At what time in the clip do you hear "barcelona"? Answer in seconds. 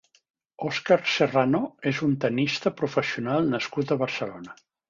4.05-4.61